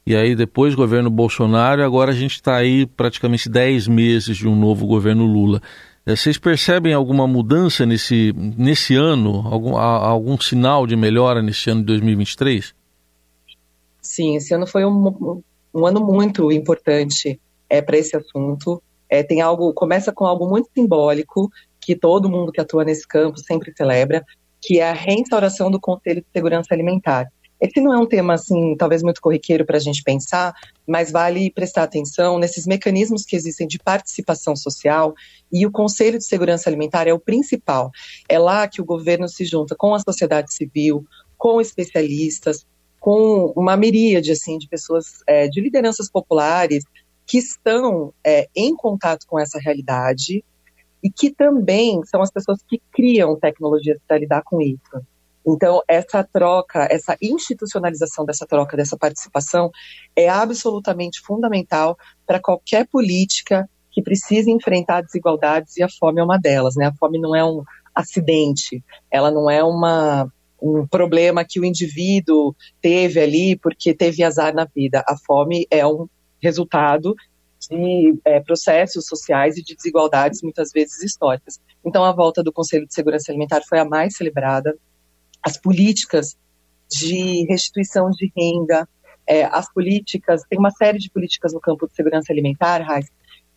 e 0.05 0.15
aí 0.15 0.35
depois 0.35 0.75
governo 0.75 1.09
Bolsonaro, 1.09 1.83
agora 1.83 2.11
a 2.11 2.15
gente 2.15 2.33
está 2.33 2.55
aí 2.55 2.85
praticamente 2.85 3.49
10 3.49 3.87
meses 3.87 4.37
de 4.37 4.47
um 4.47 4.55
novo 4.55 4.85
governo 4.85 5.25
Lula. 5.25 5.61
É, 6.05 6.15
vocês 6.15 6.37
percebem 6.37 6.93
alguma 6.93 7.25
mudança 7.25 7.85
nesse, 7.85 8.33
nesse 8.35 8.95
ano, 8.95 9.47
algum, 9.47 9.77
algum 9.77 10.37
sinal 10.37 10.85
de 10.85 10.97
melhora 10.97 11.41
nesse 11.41 11.69
ano 11.69 11.79
de 11.79 11.87
2023? 11.87 12.75
Sim, 14.01 14.35
esse 14.35 14.53
ano 14.53 14.67
foi 14.67 14.83
um, 14.83 15.41
um 15.73 15.85
ano 15.85 16.05
muito 16.05 16.51
importante 16.51 17.39
é, 17.69 17.81
para 17.81 17.97
esse 17.97 18.17
assunto. 18.17 18.83
É, 19.09 19.23
tem 19.23 19.39
algo, 19.39 19.73
começa 19.73 20.11
com 20.11 20.25
algo 20.25 20.49
muito 20.49 20.69
simbólico, 20.75 21.49
que 21.79 21.95
todo 21.95 22.29
mundo 22.29 22.51
que 22.51 22.59
atua 22.59 22.83
nesse 22.83 23.07
campo 23.07 23.39
sempre 23.39 23.73
celebra, 23.75 24.25
que 24.61 24.79
é 24.79 24.89
a 24.89 24.93
reinstauração 24.93 25.71
do 25.71 25.79
Conselho 25.79 26.21
de 26.21 26.27
Segurança 26.33 26.73
Alimentar. 26.73 27.31
Esse 27.63 27.79
não 27.79 27.93
é 27.93 27.97
um 27.97 28.05
tema, 28.05 28.33
assim, 28.33 28.75
talvez 28.75 29.01
muito 29.01 29.21
corriqueiro 29.21 29.65
para 29.65 29.77
a 29.77 29.79
gente 29.79 30.03
pensar, 30.03 30.53
mas 30.85 31.09
vale 31.13 31.49
prestar 31.49 31.83
atenção 31.83 32.37
nesses 32.37 32.67
mecanismos 32.67 33.23
que 33.23 33.37
existem 33.37 33.65
de 33.65 33.79
participação 33.79 34.53
social 34.53 35.13
e 35.49 35.65
o 35.65 35.71
Conselho 35.71 36.17
de 36.17 36.25
Segurança 36.25 36.69
Alimentar 36.69 37.07
é 37.07 37.13
o 37.13 37.19
principal. 37.19 37.89
É 38.27 38.37
lá 38.37 38.67
que 38.67 38.81
o 38.81 38.85
governo 38.85 39.29
se 39.29 39.45
junta 39.45 39.75
com 39.77 39.95
a 39.95 39.99
sociedade 39.99 40.53
civil, 40.53 41.05
com 41.37 41.61
especialistas, 41.61 42.65
com 42.99 43.53
uma 43.55 43.77
miríade, 43.77 44.33
assim, 44.33 44.57
de 44.57 44.67
pessoas, 44.67 45.23
é, 45.25 45.47
de 45.47 45.61
lideranças 45.61 46.11
populares, 46.11 46.83
que 47.25 47.37
estão 47.37 48.13
é, 48.25 48.49
em 48.53 48.75
contato 48.75 49.25
com 49.25 49.39
essa 49.39 49.57
realidade 49.57 50.43
e 51.01 51.09
que 51.09 51.31
também 51.31 52.03
são 52.03 52.21
as 52.21 52.29
pessoas 52.29 52.59
que 52.67 52.81
criam 52.91 53.39
tecnologias 53.39 53.97
para 54.05 54.17
lidar 54.17 54.41
com 54.43 54.61
isso. 54.61 55.01
Então, 55.45 55.81
essa 55.87 56.23
troca, 56.23 56.87
essa 56.89 57.17
institucionalização 57.21 58.25
dessa 58.25 58.45
troca, 58.45 58.77
dessa 58.77 58.97
participação, 58.97 59.69
é 60.15 60.29
absolutamente 60.29 61.19
fundamental 61.21 61.97
para 62.25 62.39
qualquer 62.39 62.87
política 62.87 63.69
que 63.91 64.01
precise 64.01 64.49
enfrentar 64.49 65.01
desigualdades 65.01 65.77
e 65.77 65.83
a 65.83 65.89
fome 65.89 66.19
é 66.19 66.23
uma 66.23 66.39
delas. 66.39 66.75
Né? 66.75 66.87
A 66.87 66.93
fome 66.93 67.19
não 67.19 67.35
é 67.35 67.43
um 67.43 67.63
acidente, 67.93 68.83
ela 69.11 69.29
não 69.29 69.49
é 69.49 69.63
uma, 69.63 70.27
um 70.61 70.87
problema 70.87 71.45
que 71.47 71.59
o 71.59 71.65
indivíduo 71.65 72.55
teve 72.81 73.19
ali 73.19 73.55
porque 73.55 73.93
teve 73.93 74.23
azar 74.23 74.53
na 74.53 74.65
vida. 74.65 75.03
A 75.07 75.15
fome 75.17 75.67
é 75.69 75.85
um 75.85 76.07
resultado 76.41 77.15
de 77.69 78.19
é, 78.25 78.39
processos 78.39 79.05
sociais 79.05 79.57
e 79.57 79.63
de 79.63 79.75
desigualdades, 79.75 80.41
muitas 80.41 80.71
vezes 80.71 81.01
históricas. 81.03 81.59
Então, 81.85 82.03
a 82.03 82.11
volta 82.11 82.43
do 82.43 82.51
Conselho 82.51 82.85
de 82.85 82.93
Segurança 82.93 83.31
Alimentar 83.31 83.61
foi 83.67 83.79
a 83.79 83.85
mais 83.85 84.15
celebrada. 84.15 84.75
As 85.43 85.57
políticas 85.57 86.37
de 86.89 87.45
restituição 87.49 88.09
de 88.09 88.31
renda, 88.35 88.87
é, 89.27 89.43
as 89.45 89.71
políticas, 89.71 90.43
tem 90.49 90.59
uma 90.59 90.71
série 90.71 90.97
de 90.97 91.09
políticas 91.09 91.53
no 91.53 91.59
campo 91.59 91.87
de 91.87 91.95
segurança 91.95 92.31
alimentar, 92.31 92.81
Raiz, 92.81 93.07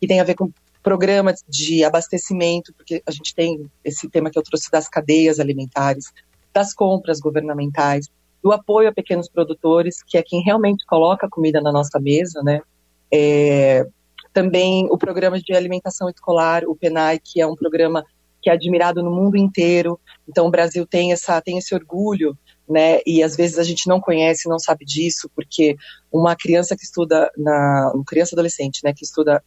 que 0.01 0.07
tem 0.07 0.21
a 0.21 0.25
ver 0.25 0.35
com 0.35 0.51
programas 0.83 1.43
de 1.49 1.85
abastecimento, 1.85 2.73
porque 2.75 3.03
a 3.05 3.11
gente 3.11 3.35
tem 3.35 3.69
esse 3.85 4.09
tema 4.09 4.31
que 4.31 4.39
eu 4.39 4.43
trouxe 4.43 4.71
das 4.71 4.89
cadeias 4.89 5.41
alimentares, 5.41 6.13
das 6.53 6.73
compras 6.73 7.19
governamentais, 7.19 8.07
do 8.43 8.53
apoio 8.53 8.89
a 8.89 8.93
pequenos 8.93 9.29
produtores, 9.29 10.03
que 10.03 10.17
é 10.17 10.23
quem 10.23 10.41
realmente 10.43 10.87
coloca 10.87 11.27
a 11.27 11.31
comida 11.31 11.61
na 11.61 11.73
nossa 11.73 11.99
mesa, 11.99 12.41
né? 12.43 12.61
É, 13.13 13.85
também 14.33 14.87
o 14.91 14.97
programa 14.97 15.41
de 15.41 15.53
alimentação 15.55 16.09
escolar, 16.09 16.63
o 16.65 16.77
PENAI, 16.77 17.19
que 17.19 17.41
é 17.41 17.47
um 17.47 17.57
programa 17.57 18.05
que 18.47 18.51
é 18.51 18.53
admirado 18.53 19.03
no 19.03 19.11
mundo 19.11 19.37
inteiro. 19.37 19.99
Então 20.29 20.47
o 20.47 20.51
Brasil 20.53 20.87
tem 20.87 21.11
essa 21.11 21.41
tem 21.41 21.59
esse 21.59 21.75
orgulho, 21.75 22.39
né? 22.69 23.01
E 23.05 23.21
às 23.21 23.35
vezes 23.35 23.59
a 23.59 23.65
gente 23.65 23.89
não 23.89 24.01
conhece, 24.01 24.49
não 24.49 24.61
sabe 24.61 24.85
disso, 24.85 25.29
porque 25.35 25.77
uma 26.13 26.37
criança 26.37 26.77
que 26.77 26.85
estuda 26.85 27.29
na, 27.37 27.91
uma 27.93 28.05
criança 28.05 28.37
adolescente, 28.37 28.83
né, 28.85 28.93
que 28.95 29.03
estuda 29.03 29.43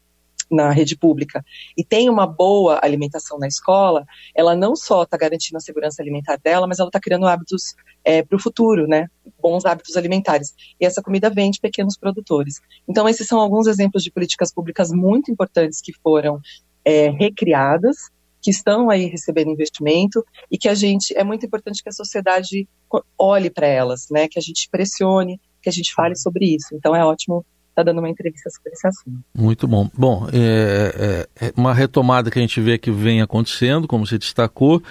na 0.51 0.69
rede 0.71 0.97
pública 0.97 1.45
e 1.77 1.83
tem 1.83 2.09
uma 2.09 2.27
boa 2.27 2.81
alimentação 2.83 3.39
na 3.39 3.47
escola, 3.47 4.05
ela 4.35 4.53
não 4.53 4.75
só 4.75 5.03
está 5.03 5.15
garantindo 5.15 5.55
a 5.55 5.61
segurança 5.61 6.01
alimentar 6.01 6.35
dela, 6.35 6.67
mas 6.67 6.79
ela 6.79 6.89
está 6.89 6.99
criando 6.99 7.25
hábitos 7.25 7.75
é, 8.03 8.21
para 8.21 8.35
o 8.35 8.41
futuro, 8.41 8.85
né? 8.85 9.07
Bons 9.41 9.63
hábitos 9.63 9.95
alimentares. 9.95 10.53
E 10.77 10.85
essa 10.85 11.01
comida 11.01 11.29
vem 11.29 11.51
de 11.51 11.61
pequenos 11.61 11.95
produtores. 11.95 12.59
Então, 12.85 13.07
esses 13.07 13.27
são 13.27 13.39
alguns 13.39 13.65
exemplos 13.65 14.03
de 14.03 14.11
políticas 14.11 14.51
públicas 14.51 14.91
muito 14.91 15.31
importantes 15.31 15.79
que 15.79 15.93
foram 16.03 16.41
é, 16.83 17.09
recriadas, 17.11 18.09
que 18.41 18.51
estão 18.51 18.89
aí 18.89 19.05
recebendo 19.05 19.51
investimento 19.51 20.23
e 20.49 20.57
que 20.57 20.69
a 20.69 20.73
gente 20.73 21.15
é 21.17 21.23
muito 21.23 21.45
importante 21.45 21.83
que 21.83 21.89
a 21.89 21.93
sociedade 21.93 22.67
olhe 23.17 23.49
para 23.49 23.67
elas, 23.67 24.07
né? 24.09 24.27
Que 24.27 24.39
a 24.39 24.41
gente 24.41 24.69
pressione, 24.69 25.39
que 25.61 25.69
a 25.69 25.73
gente 25.73 25.93
fale 25.93 26.15
sobre 26.15 26.55
isso. 26.55 26.67
Então, 26.73 26.95
é 26.95 27.03
ótimo 27.03 27.45
está 27.79 27.83
dando 27.83 27.99
uma 27.99 28.09
entrevista 28.09 28.49
sobre 28.49 28.71
esse 28.73 28.87
assunto. 28.87 29.23
Muito 29.33 29.67
bom. 29.67 29.89
Bom, 29.97 30.27
é, 30.33 31.27
é, 31.39 31.45
é, 31.47 31.53
uma 31.55 31.73
retomada 31.73 32.29
que 32.29 32.37
a 32.37 32.41
gente 32.41 32.59
vê 32.59 32.77
que 32.77 32.91
vem 32.91 33.21
acontecendo, 33.21 33.87
como 33.87 34.05
você 34.05 34.17
destacou, 34.17 34.83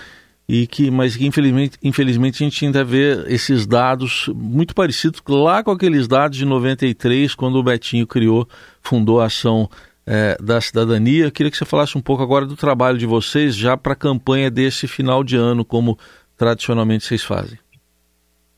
e 0.48 0.66
que, 0.66 0.90
mas 0.90 1.14
que 1.14 1.26
infelizmente, 1.26 1.76
infelizmente 1.82 2.42
a 2.42 2.48
gente 2.48 2.64
ainda 2.64 2.82
vê 2.82 3.24
esses 3.26 3.66
dados 3.66 4.30
muito 4.34 4.74
parecidos 4.74 5.20
lá 5.28 5.62
com 5.62 5.70
aqueles 5.70 6.08
dados 6.08 6.38
de 6.38 6.46
93, 6.46 7.34
quando 7.34 7.56
o 7.56 7.62
Betinho 7.62 8.06
criou, 8.06 8.48
fundou 8.80 9.20
a 9.20 9.26
ação 9.26 9.68
é, 10.08 10.38
da 10.42 10.58
cidadania. 10.58 11.26
Eu 11.26 11.32
queria 11.32 11.50
que 11.50 11.56
você 11.58 11.66
falasse 11.66 11.98
um 11.98 12.00
pouco 12.00 12.22
agora 12.22 12.46
do 12.46 12.56
trabalho 12.56 12.96
de 12.96 13.04
vocês 13.04 13.54
já 13.54 13.76
para 13.76 13.92
a 13.92 13.96
campanha 13.96 14.50
desse 14.50 14.88
final 14.88 15.22
de 15.22 15.36
ano, 15.36 15.66
como 15.66 15.98
tradicionalmente 16.34 17.04
vocês 17.04 17.22
fazem. 17.22 17.58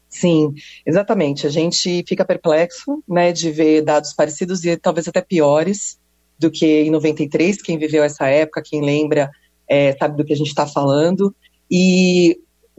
Sim, 0.09 0.55
exatamente. 0.87 1.47
A 1.47 1.51
gente 1.51 2.05
fica 2.07 2.25
perplexo, 2.25 3.03
né, 3.09 3.33
de 3.33 3.51
ver 3.51 3.83
dados 3.83 4.13
parecidos 4.13 4.65
e 4.65 4.77
talvez 4.77 5.09
até 5.09 5.21
piores 5.21 5.99
do 6.39 6.51
que 6.51 6.83
em 6.83 6.91
93. 6.91 7.61
Quem 7.61 7.79
viveu 7.79 8.05
essa 8.05 8.27
época, 8.29 8.63
quem 8.65 8.81
lembra, 8.81 9.29
é, 9.69 9.97
sabe 9.97 10.17
do 10.17 10.25
que 10.25 10.33
a 10.33 10.37
gente 10.37 10.49
está 10.49 10.67
falando. 10.67 11.35
E 11.69 12.39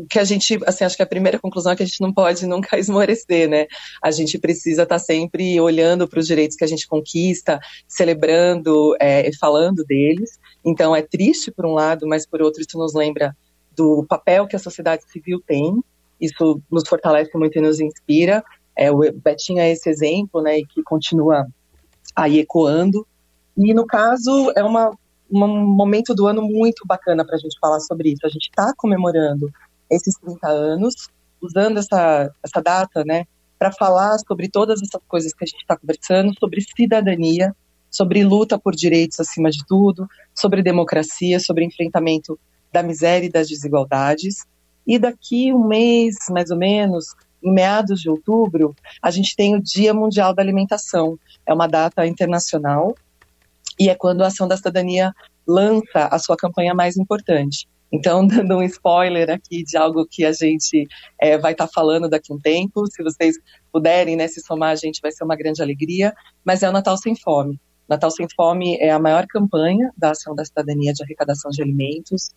que 0.10 0.20
a 0.20 0.24
gente, 0.24 0.60
assim, 0.66 0.84
acho 0.84 0.96
que 0.96 1.04
a 1.04 1.08
primeira 1.08 1.40
conclusão 1.40 1.72
é 1.72 1.76
que 1.76 1.84
a 1.84 1.86
gente 1.86 2.02
não 2.02 2.14
pode 2.14 2.46
nunca 2.46 2.78
esmorecer, 2.80 3.50
né? 3.50 3.68
A 4.02 4.12
gente 4.12 4.38
precisa 4.38 4.84
estar 4.84 4.96
tá 4.96 5.00
sempre 5.00 5.60
olhando 5.60 6.08
para 6.08 6.20
os 6.20 6.28
direitos 6.28 6.56
que 6.56 6.64
a 6.64 6.68
gente 6.68 6.88
conquista, 6.88 7.60
celebrando 7.88 8.96
é, 9.00 9.28
e 9.28 9.36
falando 9.36 9.84
deles. 9.84 10.40
Então 10.64 10.96
é 10.96 11.02
triste 11.02 11.52
por 11.52 11.66
um 11.66 11.74
lado, 11.74 12.08
mas 12.08 12.26
por 12.26 12.42
outro 12.42 12.62
isso 12.62 12.78
nos 12.78 12.94
lembra 12.94 13.36
do 13.76 14.06
papel 14.08 14.48
que 14.48 14.56
a 14.56 14.60
sociedade 14.60 15.04
civil 15.12 15.42
tem 15.46 15.82
isso 16.22 16.62
nos 16.72 16.88
fortalece 16.88 17.36
muito 17.36 17.58
e 17.58 17.62
nos 17.62 17.80
inspira. 17.80 18.44
É, 18.78 18.92
o 18.92 19.00
Betinho 19.12 19.60
é 19.60 19.72
esse 19.72 19.90
exemplo, 19.90 20.42
né, 20.42 20.60
e 20.60 20.66
que 20.66 20.84
continua 20.84 21.48
aí 22.16 22.40
ecoando. 22.40 23.06
E 23.58 23.74
no 23.74 23.86
caso, 23.86 24.54
é 24.56 24.64
uma, 24.64 24.92
um 25.32 25.66
momento 25.66 26.14
do 26.14 26.28
ano 26.28 26.44
muito 26.44 26.86
bacana 26.86 27.26
para 27.26 27.36
a 27.36 27.40
gente 27.40 27.58
falar 27.60 27.80
sobre 27.80 28.10
isso. 28.10 28.26
A 28.26 28.30
gente 28.30 28.50
está 28.50 28.72
comemorando 28.78 29.52
esses 29.92 30.16
30 30.16 30.48
anos, 30.48 31.10
usando 31.42 31.78
essa, 31.78 32.34
essa 32.44 32.62
data, 32.62 33.04
né, 33.06 33.26
para 33.60 33.72
falar 33.72 34.18
sobre 34.28 34.50
todas 34.50 34.82
essas 34.82 35.02
coisas 35.08 35.34
que 35.34 35.44
a 35.44 35.48
gente 35.48 35.62
está 35.62 35.78
conversando, 35.78 36.34
sobre 36.40 36.62
cidadania, 36.62 37.56
sobre 37.92 38.24
luta 38.24 38.58
por 38.58 38.74
direitos 38.74 39.20
acima 39.20 39.52
de 39.52 39.66
tudo, 39.68 40.08
sobre 40.34 40.64
democracia, 40.64 41.40
sobre 41.40 41.66
enfrentamento 41.66 42.40
da 42.72 42.82
miséria 42.82 43.28
e 43.28 43.32
das 43.32 43.50
desigualdades. 43.50 44.46
E 44.88 44.98
daqui 44.98 45.54
um 45.54 45.68
mês, 45.68 46.16
mais 46.30 46.50
ou 46.50 46.58
menos, 46.58 47.14
em 47.44 47.54
meados 47.54 48.00
de 48.00 48.10
outubro, 48.10 48.74
a 49.02 49.12
gente 49.12 49.36
tem 49.36 49.56
o 49.56 49.62
Dia 49.62 49.94
Mundial 49.94 50.34
da 50.34 50.42
Alimentação. 50.42 51.20
É 51.46 51.54
uma 51.54 51.68
data 51.68 52.08
internacional 52.08 52.96
e 53.80 53.90
é 53.90 53.96
quando 53.96 54.24
a 54.24 54.28
Ação 54.28 54.48
da 54.48 54.58
Cidadania 54.58 55.14
lança 55.46 56.08
a 56.10 56.18
sua 56.18 56.38
campanha 56.38 56.74
mais 56.74 56.98
importante. 56.98 57.68
Então, 57.92 58.26
dando 58.28 58.58
um 58.58 58.64
spoiler 58.64 59.30
aqui 59.30 59.64
de 59.64 59.78
algo 59.78 60.06
que 60.10 60.26
a 60.26 60.32
gente 60.32 60.88
é, 61.20 61.38
vai 61.38 61.52
estar 61.52 61.68
tá 61.68 61.74
falando 61.74 62.10
daqui 62.10 62.32
a 62.32 62.36
um 62.36 62.40
tempo, 62.40 62.86
se 62.88 63.04
vocês 63.04 63.36
puderem 63.72 64.16
né, 64.16 64.28
se 64.28 64.42
somar, 64.42 64.72
a 64.72 64.76
gente 64.76 65.02
vai 65.02 65.12
ser 65.12 65.24
uma 65.24 65.36
grande 65.36 65.62
alegria, 65.62 66.14
mas 66.46 66.64
é 66.64 66.70
o 66.70 66.72
Natal 66.72 66.98
Sem 66.98 67.16
Fome. 67.16 67.60
Natal 67.88 68.10
Sem 68.10 68.28
Fome 68.36 68.78
é 68.80 68.90
a 68.90 69.00
maior 69.00 69.26
campanha 69.28 69.92
da 69.98 70.12
Ação 70.12 70.34
da 70.34 70.46
Cidadania 70.46 70.94
de 70.94 71.04
Arrecadação 71.04 71.52
de 71.52 71.62
Alimentos. 71.62 72.32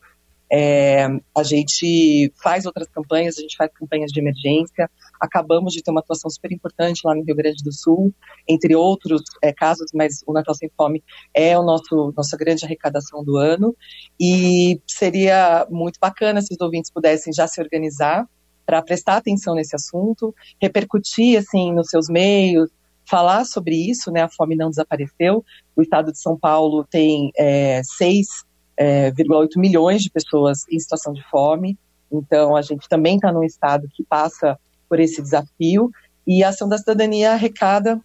É, 0.56 1.08
a 1.36 1.42
gente 1.42 2.32
faz 2.40 2.64
outras 2.64 2.86
campanhas, 2.86 3.36
a 3.36 3.40
gente 3.40 3.56
faz 3.56 3.72
campanhas 3.72 4.12
de 4.12 4.20
emergência. 4.20 4.88
Acabamos 5.20 5.72
de 5.72 5.82
ter 5.82 5.90
uma 5.90 5.98
atuação 5.98 6.30
super 6.30 6.52
importante 6.52 7.00
lá 7.04 7.12
no 7.12 7.24
Rio 7.24 7.34
Grande 7.34 7.60
do 7.64 7.72
Sul, 7.72 8.14
entre 8.48 8.76
outros 8.76 9.20
é, 9.42 9.52
casos, 9.52 9.90
mas 9.92 10.22
o 10.24 10.32
Natal 10.32 10.54
Sem 10.54 10.70
Fome 10.76 11.02
é 11.34 11.58
o 11.58 11.64
nosso 11.64 12.14
nossa 12.16 12.36
grande 12.36 12.64
arrecadação 12.64 13.24
do 13.24 13.36
ano. 13.36 13.74
E 14.20 14.80
seria 14.86 15.66
muito 15.68 15.98
bacana 16.00 16.40
se 16.40 16.54
os 16.54 16.60
ouvintes 16.60 16.88
pudessem 16.88 17.32
já 17.32 17.48
se 17.48 17.60
organizar 17.60 18.24
para 18.64 18.80
prestar 18.80 19.16
atenção 19.16 19.56
nesse 19.56 19.74
assunto, 19.74 20.32
repercutir 20.62 21.36
assim 21.36 21.72
nos 21.72 21.88
seus 21.88 22.08
meios, 22.08 22.70
falar 23.10 23.44
sobre 23.44 23.74
isso, 23.74 24.12
né? 24.12 24.22
A 24.22 24.28
fome 24.28 24.54
não 24.54 24.70
desapareceu. 24.70 25.44
O 25.74 25.82
Estado 25.82 26.12
de 26.12 26.20
São 26.20 26.38
Paulo 26.38 26.86
tem 26.88 27.32
é, 27.36 27.82
seis 27.82 28.28
é, 28.76 29.10
1,8 29.12 29.50
milhões 29.56 30.02
de 30.02 30.10
pessoas 30.10 30.64
em 30.70 30.78
situação 30.78 31.12
de 31.12 31.22
fome. 31.28 31.78
Então, 32.10 32.56
a 32.56 32.62
gente 32.62 32.88
também 32.88 33.16
está 33.16 33.32
num 33.32 33.44
estado 33.44 33.88
que 33.92 34.04
passa 34.04 34.58
por 34.88 35.00
esse 35.00 35.20
desafio 35.20 35.90
e 36.26 36.42
a 36.42 36.48
Ação 36.48 36.68
da 36.68 36.78
Cidadania 36.78 37.32
arrecada 37.32 38.00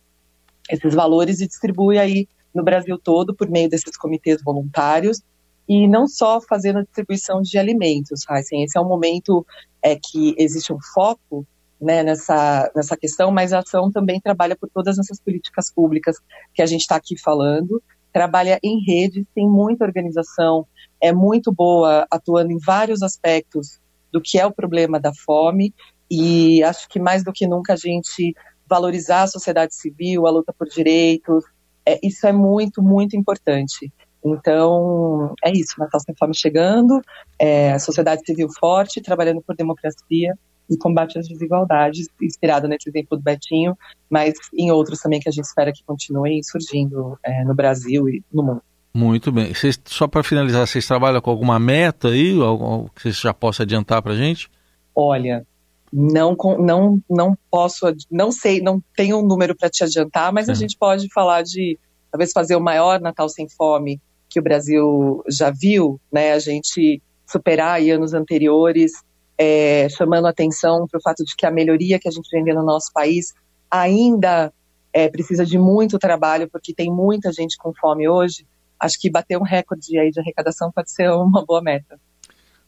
esses 0.69 0.93
valores 0.93 1.39
e 1.39 1.47
distribui 1.47 1.97
aí 1.97 2.27
no 2.53 2.63
Brasil 2.63 2.97
todo 2.97 3.33
por 3.33 3.49
meio 3.49 3.69
desses 3.69 3.97
comitês 3.97 4.41
voluntários 4.43 5.21
e 5.67 5.87
não 5.87 6.07
só 6.07 6.41
fazendo 6.41 6.79
a 6.79 6.83
distribuição 6.83 7.41
de 7.41 7.57
alimentos, 7.57 8.21
Heisen. 8.29 8.63
Esse 8.63 8.77
é 8.77 8.81
um 8.81 8.87
momento 8.87 9.45
é, 9.83 9.95
que 9.95 10.33
existe 10.37 10.73
um 10.73 10.79
foco 10.93 11.45
né, 11.79 12.03
nessa, 12.03 12.71
nessa 12.75 12.97
questão, 12.97 13.31
mas 13.31 13.53
a 13.53 13.59
ação 13.59 13.91
também 13.91 14.19
trabalha 14.19 14.55
por 14.55 14.69
todas 14.69 14.97
essas 14.97 15.19
políticas 15.19 15.71
públicas 15.71 16.17
que 16.53 16.61
a 16.61 16.65
gente 16.65 16.81
está 16.81 16.95
aqui 16.95 17.17
falando 17.17 17.81
trabalha 18.11 18.59
em 18.63 18.83
rede, 18.83 19.25
tem 19.35 19.47
muita 19.47 19.85
organização, 19.85 20.65
é 21.01 21.11
muito 21.11 21.51
boa, 21.51 22.05
atuando 22.09 22.51
em 22.51 22.57
vários 22.59 23.01
aspectos 23.01 23.79
do 24.11 24.21
que 24.21 24.39
é 24.39 24.45
o 24.45 24.51
problema 24.51 24.99
da 24.99 25.11
fome. 25.13 25.73
E 26.09 26.63
acho 26.63 26.89
que 26.89 26.99
mais 26.99 27.23
do 27.23 27.31
que 27.31 27.47
nunca 27.47 27.73
a 27.73 27.75
gente 27.75 28.33
valorizar 28.67 29.23
a 29.23 29.27
sociedade 29.27 29.75
civil, 29.75 30.27
a 30.27 30.31
luta 30.31 30.53
por 30.53 30.67
direitos, 30.67 31.43
é, 31.85 31.99
isso 32.03 32.27
é 32.27 32.31
muito, 32.31 32.81
muito 32.81 33.15
importante. 33.15 33.91
Então, 34.23 35.33
é 35.43 35.51
isso, 35.51 35.75
Natal 35.79 35.99
Sem 36.01 36.13
Fome 36.15 36.35
chegando, 36.35 37.01
é, 37.37 37.77
sociedade 37.79 38.21
civil 38.25 38.49
forte, 38.59 39.01
trabalhando 39.01 39.41
por 39.41 39.55
democracia 39.55 40.37
e 40.69 40.77
combate 40.77 41.17
às 41.17 41.27
desigualdades, 41.27 42.07
inspirado 42.21 42.67
nesse 42.67 42.89
exemplo 42.89 43.17
do 43.17 43.23
Betinho, 43.23 43.77
mas 44.09 44.33
em 44.53 44.71
outros 44.71 44.99
também 44.99 45.19
que 45.19 45.27
a 45.27 45.31
gente 45.31 45.45
espera 45.45 45.71
que 45.71 45.83
continuem 45.83 46.41
surgindo 46.43 47.17
é, 47.23 47.43
no 47.43 47.55
Brasil 47.55 48.07
e 48.07 48.23
no 48.31 48.43
mundo. 48.43 48.61
Muito 48.93 49.31
bem. 49.31 49.53
Vocês, 49.53 49.79
só 49.85 50.07
para 50.07 50.23
finalizar, 50.23 50.65
vocês 50.67 50.85
trabalham 50.85 51.21
com 51.21 51.29
alguma 51.29 51.59
meta 51.59 52.09
aí, 52.09 52.39
algo 52.41 52.89
que 52.95 53.03
você 53.03 53.11
já 53.11 53.33
possa 53.33 53.63
adiantar 53.63 54.01
para 54.01 54.13
a 54.13 54.15
gente? 54.15 54.49
Olha, 54.95 55.45
não, 55.91 56.35
não, 56.59 57.01
não 57.09 57.37
posso, 57.49 57.85
não 58.09 58.31
sei, 58.31 58.61
não 58.61 58.81
tenho 58.95 59.19
um 59.19 59.25
número 59.25 59.55
para 59.55 59.69
te 59.69 59.83
adiantar, 59.83 60.31
mas 60.31 60.49
é. 60.49 60.51
a 60.51 60.55
gente 60.55 60.77
pode 60.77 61.07
falar 61.13 61.43
de 61.43 61.77
talvez 62.11 62.31
fazer 62.31 62.55
o 62.55 62.61
maior 62.61 62.99
Natal 62.99 63.29
sem 63.29 63.47
fome 63.47 63.99
que 64.29 64.39
o 64.39 64.43
Brasil 64.43 65.23
já 65.27 65.51
viu, 65.51 65.99
né? 66.11 66.33
A 66.33 66.39
gente 66.39 67.01
superar 67.25 67.75
aí 67.75 67.91
anos 67.91 68.13
anteriores, 68.13 68.91
é, 69.39 69.87
chamando 69.89 70.27
atenção 70.27 70.85
para 70.85 70.97
o 70.97 71.01
fato 71.01 71.23
de 71.23 71.33
que 71.33 71.45
a 71.45 71.51
melhoria 71.51 71.97
que 71.97 72.09
a 72.09 72.11
gente 72.11 72.29
vem 72.29 72.43
vendo 72.43 72.59
no 72.59 72.65
nosso 72.65 72.91
país 72.93 73.33
ainda 73.71 74.51
é, 74.91 75.07
precisa 75.07 75.45
de 75.45 75.57
muito 75.57 75.97
trabalho, 75.97 76.49
porque 76.51 76.73
tem 76.73 76.91
muita 76.91 77.31
gente 77.31 77.55
com 77.57 77.73
fome 77.73 78.09
hoje. 78.09 78.45
Acho 78.77 78.99
que 78.99 79.09
bater 79.09 79.37
um 79.37 79.43
recorde 79.43 79.97
aí 79.97 80.11
de 80.11 80.19
arrecadação 80.19 80.69
pode 80.73 80.91
ser 80.91 81.09
uma 81.11 81.45
boa 81.45 81.61
meta. 81.61 81.97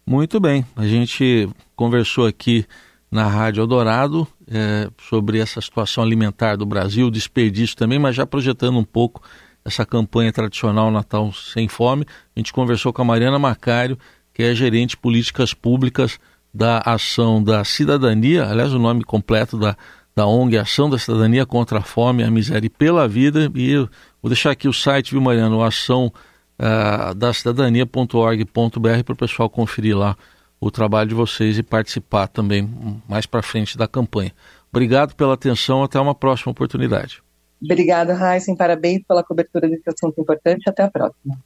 Muito 0.06 0.40
bem, 0.40 0.66
a 0.76 0.88
gente 0.88 1.50
conversou 1.76 2.26
aqui 2.26 2.66
na 3.12 3.28
Rádio 3.28 3.62
Eldorado 3.62 4.26
é, 4.50 4.90
sobre 5.10 5.40
essa 5.40 5.60
situação 5.60 6.04
alimentar 6.04 6.56
do 6.56 6.66
Brasil, 6.66 7.12
desperdício 7.12 7.76
também, 7.76 8.00
mas 8.00 8.16
já 8.16 8.26
projetando 8.26 8.80
um 8.80 8.84
pouco 8.84 9.22
essa 9.66 9.86
campanha 9.86 10.32
tradicional 10.32 10.90
Natal 10.90 11.32
Sem 11.34 11.68
Fome. 11.68 12.06
A 12.36 12.40
gente 12.40 12.54
conversou 12.54 12.94
com 12.94 13.02
a 13.02 13.06
Mariana 13.06 13.38
Macário, 13.38 13.98
que 14.34 14.42
é 14.42 14.56
gerente 14.56 14.92
de 14.92 14.98
políticas 14.98 15.54
públicas 15.54 16.18
da 16.54 16.80
Ação 16.80 17.44
da 17.44 17.64
Cidadania, 17.64 18.46
aliás, 18.46 18.74
o 18.74 18.80
nome 18.80 19.04
completo 19.04 19.58
da, 19.58 19.76
da 20.16 20.26
ONG 20.26 20.58
Ação 20.58 20.90
da 20.90 20.98
Cidadania 20.98 21.46
contra 21.46 21.80
a 21.80 21.82
Fome, 21.82 22.24
a 22.24 22.32
Miséria 22.32 22.66
e 22.66 22.70
pela 22.70 23.08
Vida. 23.08 23.52
E 23.56 23.76
vou 24.22 24.30
deixar 24.30 24.52
aqui 24.52 24.68
o 24.68 24.74
site, 24.74 25.12
viu, 25.12 25.22
Mariana? 25.22 25.66
Ação 25.66 26.12
uh, 26.60 27.16
da 27.16 27.34
cidadania.org.br 27.34 29.04
para 29.06 29.14
o 29.14 29.18
pessoal 29.18 29.50
conferir 29.50 29.98
lá 29.98 30.16
o 30.60 30.70
trabalho 30.70 31.10
de 31.10 31.16
vocês 31.16 31.58
e 31.58 31.64
participar 31.64 32.28
também 32.28 32.70
mais 33.10 33.26
para 33.26 33.42
frente 33.42 33.78
da 33.78 33.88
campanha. 33.88 34.32
Obrigado 34.72 35.16
pela 35.16 35.34
atenção, 35.34 35.84
até 35.84 36.00
uma 36.00 36.14
próxima 36.14 36.52
oportunidade. 36.52 37.22
Obrigada, 37.64 38.14
Heisen, 38.14 38.56
parabéns 38.56 39.04
pela 39.08 39.24
cobertura 39.24 39.68
desse 39.68 39.90
assunto 39.90 40.20
importante, 40.20 40.70
até 40.70 40.84
a 40.84 40.90
próxima. 40.90 41.38